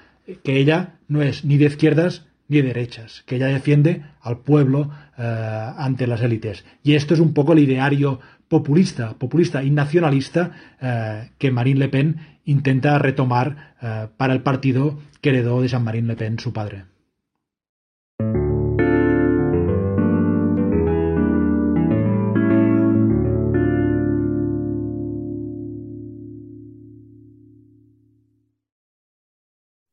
que 0.45 0.59
ella 0.59 0.97
no 1.09 1.23
es 1.23 1.47
ni 1.47 1.57
de 1.57 1.65
izquierdas 1.65 2.27
ni 2.51 2.61
derechas, 2.63 3.23
que 3.27 3.37
ella 3.37 3.47
defiende 3.47 4.03
al 4.21 4.41
pueblo 4.41 4.91
eh, 5.17 5.23
ante 5.79 6.07
las 6.07 6.21
élites. 6.21 6.65
Y 6.83 6.95
esto 6.95 7.15
es 7.15 7.21
un 7.21 7.33
poco 7.33 7.53
el 7.53 7.61
ideario 7.61 8.21
populista, 8.49 9.15
populista 9.15 9.63
y 9.63 9.71
nacionalista 9.71 10.51
eh, 10.81 11.31
que 11.39 11.53
Marine 11.53 11.79
Le 11.79 11.89
Pen 11.89 12.17
intenta 12.45 12.99
retomar 12.99 13.75
eh, 13.81 14.09
para 14.17 14.35
el 14.35 14.43
partido 14.43 14.99
que 15.21 15.31
heredó 15.31 15.63
de 15.63 15.69
Jean-Marie 15.69 16.03
Le 16.03 16.17
Pen, 16.17 16.39
su 16.41 16.53
padre. 16.53 16.90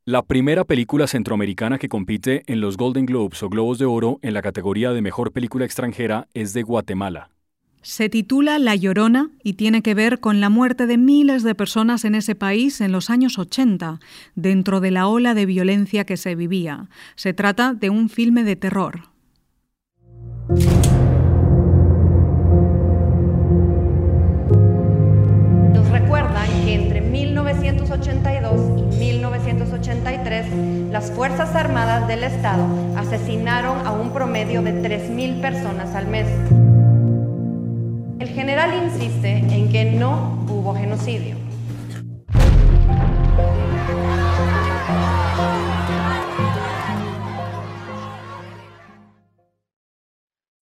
La 0.08 0.22
primera 0.22 0.64
película 0.64 1.06
centroamericana 1.06 1.78
que 1.80 1.90
compite 1.90 2.44
en 2.48 2.62
los 2.62 2.78
Golden 2.78 3.06
Globes 3.06 3.44
o 3.44 3.50
Globos 3.50 3.78
de 3.78 3.84
Oro 3.84 4.20
en 4.22 4.34
la 4.34 4.42
categoría 4.42 4.94
de 4.94 5.02
Mejor 5.02 5.34
Película 5.34 5.66
Extranjera 5.66 6.30
es 6.34 6.54
de 6.54 6.64
Guatemala. 6.64 7.30
Se 7.82 8.08
titula 8.08 8.58
La 8.58 8.74
Llorona 8.74 9.32
y 9.44 9.56
tiene 9.56 9.82
que 9.82 9.96
ver 9.96 10.22
con 10.22 10.40
la 10.40 10.48
muerte 10.48 10.88
de 10.88 10.98
miles 10.98 11.44
de 11.44 11.56
personas 11.56 12.06
en 12.06 12.16
ese 12.16 12.36
país 12.36 12.80
en 12.80 12.94
los 12.94 13.10
años 13.10 13.38
80, 13.38 14.00
dentro 14.36 14.80
de 14.80 14.92
la 14.92 15.10
ola 15.10 15.34
de 15.34 15.46
violencia 15.46 16.06
que 16.06 16.16
se 16.16 16.36
vivía. 16.36 16.88
Se 17.18 17.34
trata 17.34 17.74
de 17.74 17.90
un 17.90 18.08
filme 18.08 18.46
de 18.46 18.56
terror. 18.56 19.10
Las 30.98 31.12
Fuerzas 31.12 31.54
Armadas 31.54 32.08
del 32.08 32.24
Estado 32.24 32.66
asesinaron 32.98 33.86
a 33.86 33.92
un 33.92 34.14
promedio 34.14 34.64
de 34.64 34.82
3.000 34.82 35.42
personas 35.42 35.94
al 35.94 36.08
mes. 36.08 36.26
El 38.18 38.30
general 38.30 38.72
insiste 38.84 39.38
en 39.38 39.70
que 39.70 39.92
no 39.92 40.44
hubo 40.50 40.74
genocidio. 40.74 41.47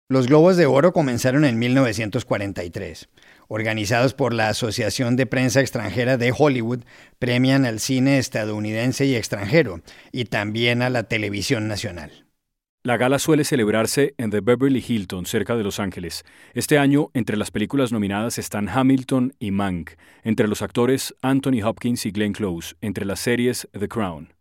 Los 0.09 0.27
Globos 0.27 0.55
de 0.55 0.65
Oro 0.65 0.93
comenzaron 0.93 1.43
en 1.43 1.59
1943. 1.59 3.09
Organizados 3.49 4.13
por 4.13 4.33
la 4.33 4.47
Asociación 4.47 5.17
de 5.17 5.25
Prensa 5.25 5.59
Extranjera 5.59 6.15
de 6.15 6.33
Hollywood, 6.35 6.85
premian 7.19 7.65
al 7.65 7.81
cine 7.81 8.17
estadounidense 8.17 9.05
y 9.05 9.15
extranjero, 9.15 9.81
y 10.13 10.23
también 10.23 10.81
a 10.81 10.89
la 10.89 11.03
televisión 11.03 11.67
nacional. 11.67 12.25
La 12.83 12.95
gala 12.95 13.19
suele 13.19 13.43
celebrarse 13.43 14.15
en 14.17 14.29
The 14.29 14.39
Beverly 14.39 14.81
Hilton, 14.87 15.25
cerca 15.25 15.57
de 15.57 15.63
Los 15.65 15.77
Ángeles. 15.77 16.23
Este 16.53 16.77
año, 16.77 17.09
entre 17.13 17.35
las 17.35 17.51
películas 17.51 17.91
nominadas 17.91 18.37
están 18.37 18.69
Hamilton 18.69 19.33
y 19.39 19.51
Mank, 19.51 19.91
entre 20.23 20.47
los 20.47 20.61
actores 20.61 21.15
Anthony 21.21 21.61
Hopkins 21.65 22.05
y 22.05 22.11
Glenn 22.11 22.31
Close, 22.31 22.75
entre 22.79 23.03
las 23.03 23.19
series 23.19 23.67
The 23.77 23.89
Crown. 23.89 24.36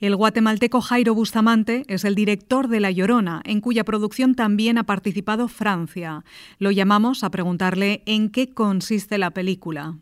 El 0.00 0.16
guatemalteco 0.16 0.80
Jairo 0.80 1.14
Bustamante 1.14 1.82
es 1.86 2.06
el 2.06 2.14
director 2.14 2.68
de 2.68 2.80
La 2.80 2.90
Llorona, 2.90 3.42
en 3.44 3.60
cuya 3.60 3.84
producción 3.84 4.34
también 4.34 4.78
ha 4.78 4.84
participado 4.84 5.46
Francia. 5.46 6.24
Lo 6.58 6.70
llamamos 6.70 7.22
a 7.22 7.30
preguntarle 7.30 8.02
en 8.06 8.30
qué 8.30 8.48
consiste 8.48 9.18
la 9.18 9.32
película. 9.32 9.98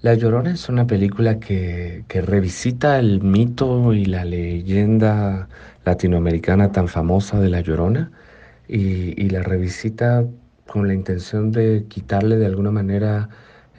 La 0.00 0.14
Llorona 0.14 0.50
es 0.50 0.68
una 0.68 0.84
película 0.84 1.38
que, 1.38 2.04
revisita 2.08 2.98
el 2.98 3.22
mito 3.22 3.92
y 3.92 4.04
la 4.04 4.24
leyenda 4.24 5.48
latinoamericana 5.84 6.72
tan 6.72 6.88
famosa 6.88 7.38
de 7.38 7.50
La 7.50 7.60
Llorona 7.60 8.10
y, 8.66 9.28
la 9.28 9.44
revisita 9.44 10.26
con 10.66 10.88
la 10.88 10.94
intención 10.94 11.52
de 11.52 11.86
quitarle 11.88 12.36
de 12.36 12.46
alguna 12.46 12.72
manera 12.72 13.28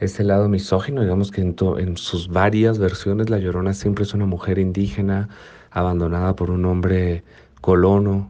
ese 0.03 0.23
lado 0.23 0.49
misógino, 0.49 1.01
digamos 1.01 1.31
que 1.31 1.41
en, 1.41 1.97
sus 1.97 2.27
varias 2.27 2.79
versiones 2.79 3.29
La 3.29 3.39
Llorona 3.39 3.73
siempre 3.73 4.03
es 4.03 4.13
una 4.13 4.25
mujer 4.25 4.59
indígena 4.59 5.29
abandonada 5.71 6.35
por 6.35 6.51
un 6.51 6.65
hombre 6.65 7.23
colono 7.61 8.29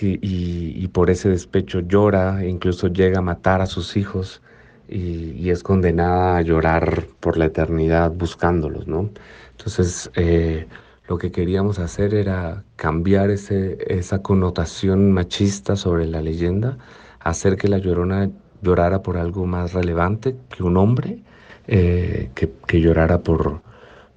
y, 0.00 0.88
por 0.88 1.10
ese 1.10 1.28
despecho 1.28 1.80
llora 1.80 2.44
incluso 2.44 2.88
llega 2.88 3.20
a 3.20 3.22
matar 3.22 3.60
a 3.60 3.66
sus 3.66 3.96
hijos 3.96 4.42
y, 4.88 5.50
es 5.50 5.62
condenada 5.62 6.36
a 6.36 6.42
llorar 6.42 7.06
por 7.20 7.36
la 7.36 7.46
eternidad 7.46 8.10
buscándolos, 8.10 8.86
¿no? 8.86 9.10
Entonces, 9.52 10.10
eh, 10.16 10.66
lo 11.08 11.18
que 11.18 11.30
queríamos 11.30 11.78
hacer 11.78 12.14
era 12.14 12.64
cambiar 12.76 13.30
ese, 13.30 13.78
esa 13.88 14.20
connotación 14.22 15.12
machista 15.12 15.76
sobre 15.76 16.06
la 16.06 16.20
leyenda, 16.20 16.78
hacer 17.20 17.56
que 17.56 17.68
la 17.68 17.78
llorona 17.78 18.30
llorara 18.64 19.02
por 19.02 19.16
algo 19.16 19.46
más 19.46 19.72
relevante 19.72 20.36
que 20.50 20.64
un 20.64 20.76
hombre, 20.76 21.22
eh, 21.68 22.30
que, 22.34 22.52
que, 22.66 22.80
llorara 22.80 23.20
por, 23.20 23.62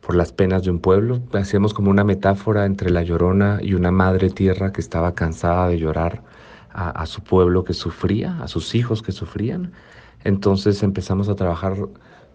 por 0.01 0.15
las 0.15 0.31
penas 0.31 0.63
de 0.63 0.71
un 0.71 0.79
pueblo. 0.79 1.21
Hacíamos 1.33 1.73
como 1.73 1.91
una 1.91 2.03
metáfora 2.03 2.65
entre 2.65 2.89
la 2.89 3.03
llorona 3.03 3.59
y 3.61 3.75
una 3.75 3.91
madre 3.91 4.31
tierra 4.31 4.71
que 4.71 4.81
estaba 4.81 5.13
cansada 5.13 5.67
de 5.67 5.77
llorar 5.77 6.23
a, 6.71 6.89
a 6.89 7.05
su 7.05 7.21
pueblo 7.21 7.63
que 7.63 7.73
sufría, 7.73 8.39
a 8.41 8.47
sus 8.47 8.73
hijos 8.73 9.03
que 9.03 9.11
sufrían. 9.11 9.73
Entonces 10.23 10.81
empezamos 10.81 11.29
a 11.29 11.35
trabajar 11.35 11.75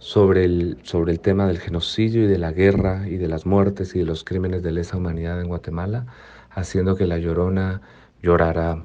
sobre 0.02 0.44
el, 0.44 0.78
sobre 0.82 1.12
el 1.12 1.20
tema 1.20 1.46
del 1.46 1.60
genocidio 1.60 2.24
y 2.24 2.26
de 2.26 2.38
la 2.38 2.50
guerra 2.50 3.06
y 3.08 3.18
de 3.18 3.28
las 3.28 3.46
muertes 3.46 3.94
y 3.94 4.00
de 4.00 4.04
los 4.04 4.24
crímenes 4.24 4.64
de 4.64 4.72
lesa 4.72 4.96
humanidad 4.96 5.40
en 5.40 5.46
Guatemala, 5.46 6.06
haciendo 6.50 6.96
que 6.96 7.06
la 7.06 7.18
llorona 7.18 7.82
llorara 8.20 8.82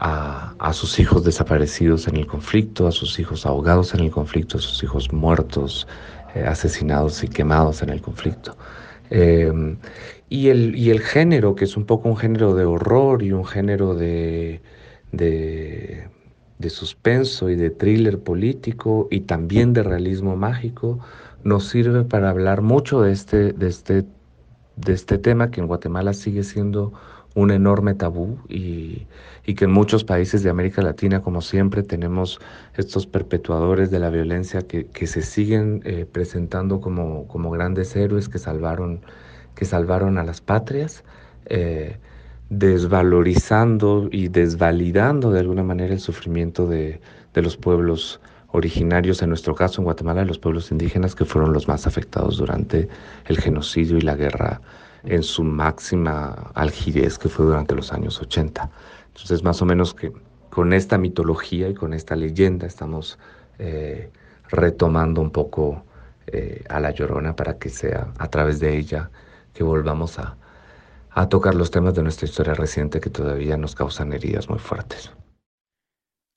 a, 0.00 0.72
sus 0.72 0.98
hijos 1.00 1.24
desaparecidos 1.24 2.08
en 2.08 2.16
el 2.16 2.26
conflicto, 2.26 2.86
a 2.86 2.92
sus 2.92 3.18
hijos 3.18 3.46
ahogados 3.46 3.94
en 3.94 4.00
el 4.00 4.10
conflicto, 4.10 4.58
a 4.58 4.60
sus 4.60 4.82
hijos 4.82 5.12
muertos, 5.12 5.86
eh, 6.34 6.44
asesinados 6.46 7.22
y 7.24 7.28
quemados 7.28 7.82
en 7.82 7.90
el 7.90 8.00
conflicto. 8.00 8.56
Em, 9.10 9.76
y, 10.28 10.48
el, 10.48 10.76
y 10.76 10.90
el 10.90 11.00
género, 11.00 11.54
que 11.54 11.64
es 11.64 11.76
un 11.76 11.84
poco 11.86 12.08
un 12.08 12.16
género 12.16 12.54
de 12.54 12.64
horror 12.64 13.22
y 13.22 13.32
un 13.32 13.44
género 13.44 13.94
de, 13.94 14.60
de, 15.12 16.08
de 16.58 16.70
suspenso 16.70 17.50
y 17.50 17.56
de 17.56 17.70
thriller 17.70 18.20
político 18.20 19.08
y 19.10 19.20
también 19.20 19.72
de 19.72 19.82
realismo 19.82 20.36
mágico, 20.36 21.00
nos 21.44 21.68
sirve 21.68 22.04
para 22.04 22.30
hablar 22.30 22.62
mucho 22.62 23.02
de 23.02 23.12
este, 23.12 23.52
de 23.52 23.68
este, 23.68 24.04
de 24.76 24.92
este 24.92 25.18
tema 25.18 25.50
que 25.50 25.60
en 25.60 25.66
Guatemala 25.66 26.12
sigue 26.12 26.42
siendo 26.44 26.92
un 27.38 27.52
enorme 27.52 27.94
tabú 27.94 28.38
y, 28.48 29.06
que 29.56 29.64
en 29.64 29.70
muchos 29.70 30.04
países 30.04 30.42
de 30.42 30.50
América 30.50 30.82
Latina, 30.82 31.22
como 31.22 31.40
siempre, 31.40 31.82
tenemos 31.82 32.38
estos 32.76 33.06
perpetuadores 33.06 33.90
de 33.90 33.98
la 33.98 34.10
violencia 34.10 34.62
que, 34.62 35.06
se 35.06 35.22
siguen 35.22 35.80
eh, 35.84 36.04
presentando 36.04 36.80
como, 36.80 37.26
como, 37.28 37.50
grandes 37.50 37.96
héroes 37.96 38.28
que 38.28 38.38
salvaron, 38.38 39.00
que 39.54 39.64
salvaron 39.64 40.18
a 40.18 40.24
las 40.24 40.40
patrias, 40.40 41.04
eh, 41.46 41.96
desvalorizando 42.50 44.08
y 44.10 44.28
desvalidando 44.28 45.30
de 45.30 45.40
alguna 45.40 45.62
manera 45.62 45.94
el 45.94 46.00
sufrimiento 46.00 46.66
de, 46.66 47.00
de 47.32 47.42
los 47.42 47.56
pueblos 47.56 48.20
originarios, 48.48 49.22
en 49.22 49.28
nuestro 49.30 49.54
caso 49.54 49.80
en 49.80 49.84
Guatemala, 49.84 50.24
los 50.24 50.38
pueblos 50.38 50.70
indígenas 50.72 51.14
que 51.14 51.24
fueron 51.24 51.52
los 51.52 51.68
más 51.68 51.86
afectados 51.86 52.36
durante 52.36 52.88
el 53.26 53.38
genocidio 53.38 53.96
y 53.96 54.02
la 54.02 54.16
guerra 54.16 54.60
en 55.04 55.22
su 55.22 55.44
máxima 55.44 56.50
algidez 56.54 57.18
que 57.18 57.28
fue 57.28 57.46
durante 57.46 57.74
los 57.74 57.92
años 57.92 58.20
80. 58.20 58.70
Entonces, 59.08 59.42
más 59.42 59.62
o 59.62 59.64
menos 59.64 59.94
que 59.94 60.12
con 60.50 60.72
esta 60.72 60.98
mitología 60.98 61.68
y 61.68 61.74
con 61.74 61.92
esta 61.92 62.16
leyenda 62.16 62.66
estamos 62.66 63.18
eh, 63.58 64.10
retomando 64.48 65.20
un 65.20 65.30
poco 65.30 65.84
eh, 66.26 66.64
a 66.68 66.80
la 66.80 66.90
llorona 66.90 67.36
para 67.36 67.58
que 67.58 67.68
sea 67.68 68.12
a 68.18 68.28
través 68.28 68.60
de 68.60 68.76
ella 68.76 69.10
que 69.54 69.64
volvamos 69.64 70.18
a, 70.18 70.36
a 71.10 71.28
tocar 71.28 71.54
los 71.54 71.70
temas 71.70 71.94
de 71.94 72.02
nuestra 72.02 72.26
historia 72.26 72.54
reciente 72.54 73.00
que 73.00 73.10
todavía 73.10 73.56
nos 73.56 73.74
causan 73.74 74.12
heridas 74.12 74.48
muy 74.48 74.58
fuertes. 74.58 75.10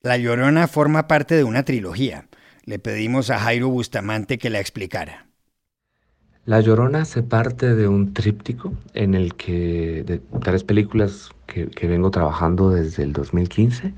La 0.01 0.17
Llorona 0.17 0.67
forma 0.67 1.07
parte 1.07 1.35
de 1.35 1.43
una 1.43 1.63
trilogía. 1.63 2.27
Le 2.63 2.79
pedimos 2.79 3.29
a 3.29 3.39
Jairo 3.39 3.69
Bustamante 3.69 4.39
que 4.39 4.49
la 4.49 4.59
explicara. 4.59 5.30
La 6.45 6.59
Llorona 6.59 7.01
hace 7.01 7.21
parte 7.21 7.75
de 7.75 7.87
un 7.87 8.13
tríptico 8.13 8.73
en 8.95 9.13
el 9.13 9.35
que, 9.35 10.03
de 10.03 10.19
tres 10.41 10.63
películas 10.63 11.29
que, 11.45 11.69
vengo 11.87 12.09
trabajando 12.09 12.71
desde 12.71 13.03
el 13.03 13.13
2015, 13.13 13.93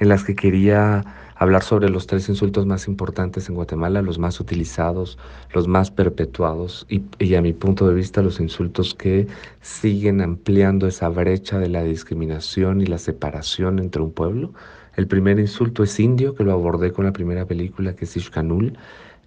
en 0.00 0.08
las 0.08 0.24
que 0.24 0.34
quería 0.34 1.04
hablar 1.36 1.62
sobre 1.62 1.88
los 1.88 2.08
tres 2.08 2.28
insultos 2.28 2.66
más 2.66 2.88
importantes 2.88 3.48
en 3.48 3.54
Guatemala, 3.54 4.02
los 4.02 4.18
más 4.18 4.40
utilizados, 4.40 5.18
los 5.52 5.68
más 5.68 5.92
perpetuados 5.92 6.84
y, 6.88 7.04
y, 7.20 7.36
a 7.36 7.42
mi 7.42 7.52
punto 7.52 7.86
de 7.86 7.94
vista 7.94 8.22
los 8.22 8.40
insultos 8.40 8.94
que 8.96 9.28
siguen 9.60 10.20
ampliando 10.20 10.88
esa 10.88 11.08
brecha 11.08 11.60
de 11.60 11.68
la 11.68 11.84
discriminación 11.84 12.80
y 12.80 12.86
la 12.86 12.98
separación 12.98 13.78
entre 13.78 14.02
un 14.02 14.10
pueblo. 14.10 14.52
El 14.96 15.06
primer 15.06 15.38
insulto 15.38 15.84
es 15.84 16.00
indio, 16.00 16.34
que 16.34 16.42
lo 16.42 16.52
abordé 16.52 16.92
con 16.92 17.04
la 17.04 17.12
primera 17.12 17.46
película 17.46 17.94
que 17.94 18.04
es 18.04 18.16
Ishkanul. 18.16 18.76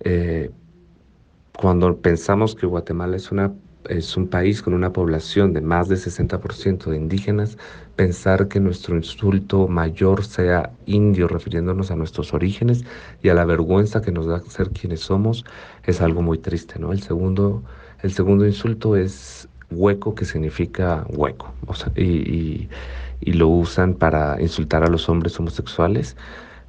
Eh, 0.01 0.51
cuando 1.57 1.97
pensamos 1.97 2.55
que 2.55 2.67
Guatemala 2.67 3.17
es, 3.17 3.31
una, 3.31 3.51
es 3.89 4.15
un 4.15 4.27
país 4.27 4.61
con 4.61 4.73
una 4.73 4.93
población 4.93 5.53
de 5.53 5.61
más 5.61 5.89
de 5.89 5.95
60% 5.95 6.85
de 6.85 6.97
indígenas, 6.97 7.57
pensar 7.95 8.47
que 8.47 8.59
nuestro 8.59 8.95
insulto 8.95 9.67
mayor 9.67 10.23
sea 10.23 10.71
indio, 10.85 11.27
refiriéndonos 11.27 11.89
a 11.89 11.95
nuestros 11.95 12.33
orígenes 12.33 12.85
y 13.23 13.29
a 13.29 13.33
la 13.33 13.43
vergüenza 13.43 14.01
que 14.01 14.11
nos 14.11 14.27
da 14.27 14.39
ser 14.41 14.69
quienes 14.69 14.99
somos, 15.01 15.45
es 15.83 15.99
algo 16.01 16.21
muy 16.21 16.37
triste, 16.37 16.77
¿no? 16.79 16.91
El 16.91 17.01
segundo, 17.01 17.63
el 18.03 18.13
segundo 18.13 18.45
insulto 18.45 18.95
es 18.95 19.49
hueco, 19.71 20.13
que 20.13 20.25
significa 20.25 21.05
hueco, 21.09 21.51
y, 21.95 22.69
y 23.19 23.33
lo 23.33 23.47
usan 23.47 23.95
para 23.95 24.39
insultar 24.41 24.83
a 24.83 24.87
los 24.87 25.09
hombres 25.09 25.39
homosexuales 25.39 26.15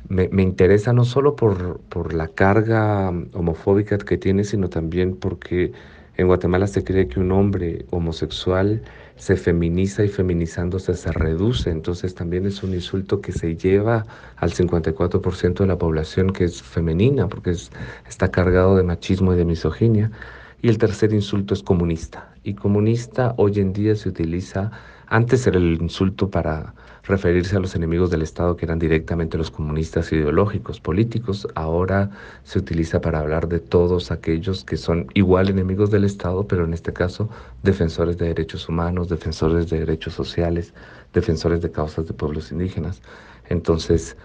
me, 0.09 0.29
me, 0.29 0.43
interesa 0.43 0.93
no 0.93 1.05
solo 1.05 1.37
por, 1.37 1.81
por 1.89 2.15
la 2.15 2.29
carga 2.29 3.11
homofóbica 3.33 3.99
que 3.99 4.17
tiene, 4.17 4.45
sino 4.45 4.69
también 4.69 5.17
porque 5.17 5.73
en 6.17 6.27
Guatemala 6.27 6.67
se 6.67 6.83
cree 6.83 7.09
que 7.09 7.21
un 7.21 7.31
hombre 7.31 7.87
homosexual 7.91 8.83
se 9.17 9.37
feminiza 9.37 10.05
y 10.05 10.09
feminizándose 10.09 10.95
se 10.95 11.13
reduce, 11.13 11.71
entonces 11.71 12.15
también 12.15 12.47
es 12.47 12.63
un 12.63 12.75
insulto 12.75 13.21
que 13.21 13.33
se 13.33 13.57
lleva 13.57 14.07
al 14.37 14.53
54% 14.53 15.59
de 15.59 15.67
la 15.67 15.79
población 15.79 16.33
que 16.33 16.45
es 16.45 16.63
femenina, 16.63 17.29
porque 17.29 17.51
es, 17.51 17.71
está 18.09 18.31
cargado 18.31 18.77
de 18.77 18.85
machismo 18.85 19.35
y 19.35 19.37
de 19.37 19.45
misoginia. 19.45 20.11
Y 20.61 20.69
el 20.69 20.79
tercer 20.79 21.13
insulto 21.13 21.55
es 21.55 21.63
comunista. 21.63 22.35
Y 22.43 22.55
comunista 22.55 23.35
hoy 23.37 23.61
en 23.61 23.73
día 23.73 23.95
se 23.95 24.09
utiliza, 24.09 24.73
antes 25.07 25.47
era 25.47 25.57
el 25.57 25.81
insulto 25.81 26.31
para 26.31 26.75
referirse 27.05 27.57
a 27.57 27.61
los 27.61 27.75
enemigos 27.75 28.11
del 28.11 28.23
Estado 28.23 28.57
que 28.57 28.67
eran 28.67 28.79
directamente 28.79 29.39
los 29.39 29.51
comunistas 29.51 30.13
ideológicos, 30.13 30.81
políticos, 30.81 31.49
ahora 31.55 32.11
se 32.43 32.59
utiliza 32.59 33.01
para 33.01 33.21
hablar 33.21 33.49
de 33.49 33.61
todos 33.61 34.11
aquellos 34.11 34.65
que 34.65 34.77
son 34.77 35.07
igual 35.15 35.49
enemigos 35.49 35.91
del 35.91 36.05
Estado, 36.05 36.47
pero 36.47 36.65
en 36.65 36.75
este 36.75 36.93
caso 36.93 37.31
defensores 37.63 38.19
de 38.19 38.27
derechos 38.27 38.69
humanos, 38.69 39.09
defensores 39.09 39.71
de 39.71 39.81
derechos 39.81 40.13
sociales, 40.13 40.75
defensores 41.15 41.63
de 41.63 41.71
causas 41.71 42.07
de 42.07 42.13
pueblos 42.13 42.53
indígenas. 42.53 43.01
Entonces, 43.49 44.17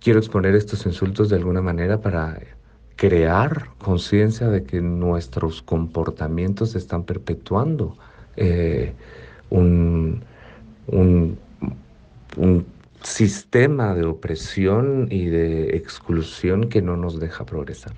quiero 0.00 0.18
exponer 0.18 0.54
estos 0.54 0.86
insultos 0.86 1.28
de 1.28 1.36
alguna 1.36 1.60
manera 1.60 2.00
para 2.00 2.40
crear 2.98 3.70
conciencia 3.78 4.48
de 4.48 4.64
que 4.64 4.82
nuestros 4.82 5.62
comportamientos 5.62 6.74
están 6.74 7.04
perpetuando 7.04 7.96
eh, 8.36 8.92
un, 9.48 10.22
un 10.88 11.38
un 12.36 12.66
sistema 13.02 13.94
de 13.94 14.04
opresión 14.04 15.08
y 15.10 15.26
de 15.26 15.76
exclusión 15.76 16.68
que 16.68 16.82
no 16.82 16.96
nos 16.96 17.18
deja 17.20 17.44
progresar. 17.46 17.94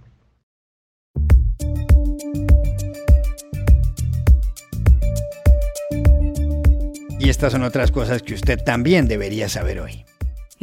Y 7.19 7.29
estas 7.29 7.53
son 7.53 7.65
otras 7.65 7.91
cosas 7.91 8.23
que 8.23 8.35
usted 8.35 8.59
también 8.65 9.07
debería 9.07 9.49
saber 9.49 9.81
hoy. 9.81 10.05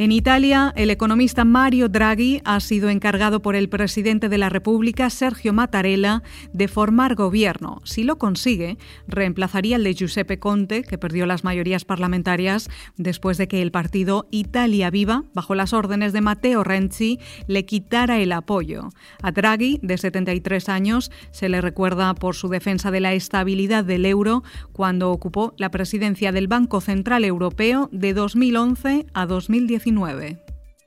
En 0.00 0.12
Italia, 0.12 0.72
el 0.76 0.90
economista 0.90 1.44
Mario 1.44 1.88
Draghi 1.88 2.40
ha 2.44 2.60
sido 2.60 2.88
encargado 2.88 3.42
por 3.42 3.56
el 3.56 3.68
presidente 3.68 4.28
de 4.28 4.38
la 4.38 4.48
República, 4.48 5.10
Sergio 5.10 5.52
Mattarella, 5.52 6.22
de 6.52 6.68
formar 6.68 7.16
gobierno. 7.16 7.80
Si 7.82 8.04
lo 8.04 8.16
consigue, 8.16 8.78
reemplazaría 9.08 9.74
el 9.74 9.82
de 9.82 9.94
Giuseppe 9.94 10.38
Conte, 10.38 10.84
que 10.84 10.98
perdió 10.98 11.26
las 11.26 11.42
mayorías 11.42 11.84
parlamentarias 11.84 12.70
después 12.96 13.38
de 13.38 13.48
que 13.48 13.60
el 13.60 13.72
partido 13.72 14.28
Italia 14.30 14.88
Viva, 14.90 15.24
bajo 15.34 15.56
las 15.56 15.72
órdenes 15.72 16.12
de 16.12 16.20
Matteo 16.20 16.62
Renzi, 16.62 17.18
le 17.48 17.64
quitara 17.64 18.20
el 18.20 18.30
apoyo. 18.30 18.90
A 19.20 19.32
Draghi, 19.32 19.80
de 19.82 19.98
73 19.98 20.68
años, 20.68 21.10
se 21.32 21.48
le 21.48 21.60
recuerda 21.60 22.14
por 22.14 22.36
su 22.36 22.48
defensa 22.48 22.92
de 22.92 23.00
la 23.00 23.14
estabilidad 23.14 23.82
del 23.82 24.06
euro 24.06 24.44
cuando 24.70 25.10
ocupó 25.10 25.54
la 25.56 25.72
presidencia 25.72 26.30
del 26.30 26.46
Banco 26.46 26.80
Central 26.80 27.24
Europeo 27.24 27.88
de 27.90 28.14
2011 28.14 29.06
a 29.12 29.26
2019. 29.26 29.87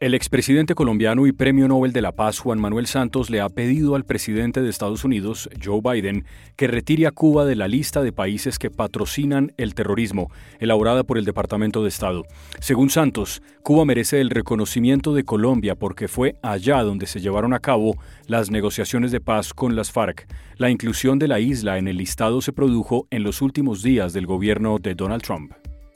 El 0.01 0.15
expresidente 0.15 0.73
colombiano 0.73 1.27
y 1.27 1.31
premio 1.31 1.67
Nobel 1.67 1.93
de 1.93 2.01
la 2.01 2.11
Paz 2.11 2.39
Juan 2.39 2.59
Manuel 2.59 2.87
Santos 2.87 3.29
le 3.29 3.39
ha 3.39 3.49
pedido 3.49 3.93
al 3.93 4.03
presidente 4.03 4.59
de 4.59 4.67
Estados 4.67 5.03
Unidos, 5.03 5.47
Joe 5.63 5.79
Biden, 5.79 6.25
que 6.55 6.65
retire 6.65 7.05
a 7.05 7.11
Cuba 7.11 7.45
de 7.45 7.55
la 7.55 7.67
lista 7.67 8.01
de 8.01 8.11
países 8.11 8.57
que 8.57 8.71
patrocinan 8.71 9.53
el 9.57 9.75
terrorismo, 9.75 10.31
elaborada 10.59 11.03
por 11.03 11.19
el 11.19 11.25
Departamento 11.25 11.83
de 11.83 11.89
Estado. 11.89 12.25
Según 12.59 12.89
Santos, 12.89 13.43
Cuba 13.61 13.85
merece 13.85 14.21
el 14.21 14.31
reconocimiento 14.31 15.13
de 15.13 15.23
Colombia 15.23 15.75
porque 15.75 16.07
fue 16.07 16.35
allá 16.41 16.81
donde 16.81 17.05
se 17.05 17.21
llevaron 17.21 17.53
a 17.53 17.59
cabo 17.59 17.95
las 18.25 18.49
negociaciones 18.49 19.11
de 19.11 19.21
paz 19.21 19.53
con 19.53 19.75
las 19.75 19.91
FARC. 19.91 20.27
La 20.57 20.71
inclusión 20.71 21.19
de 21.19 21.27
la 21.27 21.39
isla 21.39 21.77
en 21.77 21.87
el 21.87 21.97
listado 21.97 22.41
se 22.41 22.53
produjo 22.53 23.05
en 23.11 23.21
los 23.21 23.43
últimos 23.43 23.83
días 23.83 24.13
del 24.13 24.25
gobierno 24.25 24.79
de 24.79 24.95
Donald 24.95 25.21
Trump. 25.21 25.53